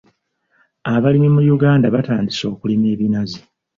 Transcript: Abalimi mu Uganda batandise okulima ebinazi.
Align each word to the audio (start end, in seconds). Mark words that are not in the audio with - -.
Abalimi 0.93 1.29
mu 1.35 1.41
Uganda 1.55 1.93
batandise 1.95 2.43
okulima 2.53 2.85
ebinazi. 2.93 3.39